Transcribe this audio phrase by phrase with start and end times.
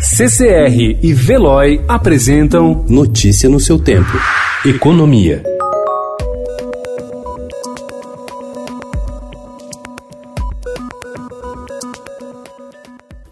[0.00, 4.12] CCR e Veloy apresentam Notícia no seu tempo.
[4.64, 5.42] Economia.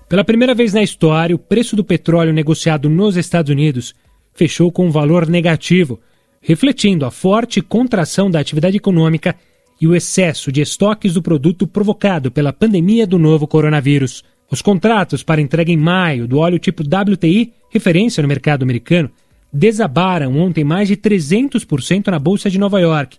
[0.08, 3.94] Pela primeira vez na história, o preço do petróleo negociado nos Estados Unidos
[4.34, 6.00] fechou com um valor negativo,
[6.40, 9.36] refletindo a forte contração da atividade econômica
[9.80, 14.24] e o excesso de estoques do produto provocado pela pandemia do novo coronavírus.
[14.50, 19.10] Os contratos para entrega em maio do óleo tipo WTI, referência no mercado americano,
[19.52, 23.18] desabaram ontem mais de 300% na Bolsa de Nova York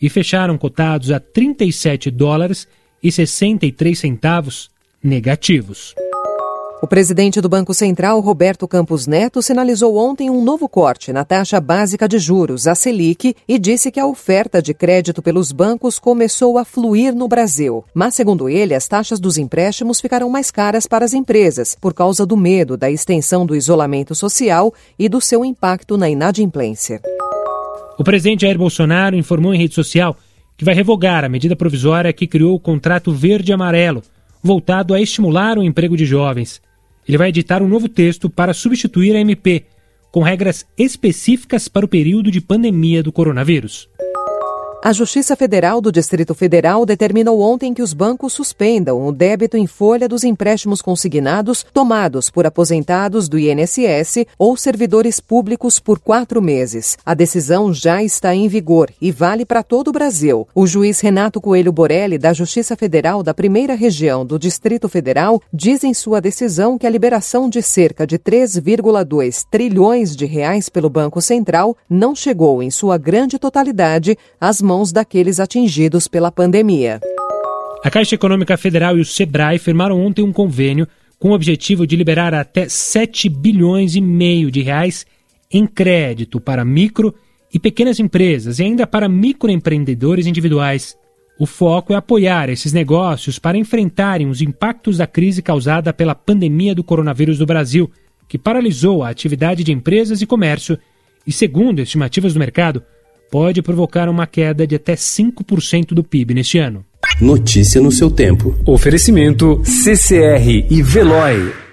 [0.00, 2.68] e fecharam cotados a 37 dólares
[3.02, 4.70] e 63 centavos
[5.02, 5.94] negativos.
[6.82, 11.60] O presidente do Banco Central, Roberto Campos Neto, sinalizou ontem um novo corte na taxa
[11.60, 16.56] básica de juros, a Selic, e disse que a oferta de crédito pelos bancos começou
[16.56, 17.84] a fluir no Brasil.
[17.92, 22.24] Mas, segundo ele, as taxas dos empréstimos ficarão mais caras para as empresas, por causa
[22.24, 27.02] do medo da extensão do isolamento social e do seu impacto na inadimplência.
[27.98, 30.16] O presidente Jair Bolsonaro informou em rede social
[30.56, 34.02] que vai revogar a medida provisória que criou o contrato verde-amarelo,
[34.42, 36.62] voltado a estimular o emprego de jovens
[37.10, 39.64] ele vai editar um novo texto para substituir a MP,
[40.12, 43.89] com regras específicas para o período de pandemia do coronavírus.
[44.82, 49.66] A Justiça Federal do Distrito Federal determinou ontem que os bancos suspendam o débito em
[49.66, 56.96] folha dos empréstimos consignados tomados por aposentados do INSS ou servidores públicos por quatro meses.
[57.04, 60.48] A decisão já está em vigor e vale para todo o Brasil.
[60.54, 65.84] O juiz Renato Coelho Borelli, da Justiça Federal da Primeira Região do Distrito Federal, diz
[65.84, 71.20] em sua decisão que a liberação de cerca de 3,2 trilhões de reais pelo Banco
[71.20, 77.00] Central não chegou, em sua grande totalidade, às mãos daqueles atingidos pela pandemia.
[77.82, 80.86] A Caixa Econômica Federal e o Sebrae firmaram ontem um convênio
[81.18, 85.04] com o objetivo de liberar até 7 bilhões e meio de reais
[85.50, 87.12] em crédito para micro
[87.52, 90.96] e pequenas empresas e ainda para microempreendedores individuais.
[91.36, 96.76] O foco é apoiar esses negócios para enfrentarem os impactos da crise causada pela pandemia
[96.76, 97.90] do coronavírus no Brasil,
[98.28, 100.78] que paralisou a atividade de empresas e comércio
[101.26, 102.84] e, segundo estimativas do mercado,
[103.30, 106.84] pode provocar uma queda de até 5% do PIB neste ano.
[107.20, 108.54] Notícia no seu tempo.
[108.66, 111.69] Oferecimento CCR e Veloy.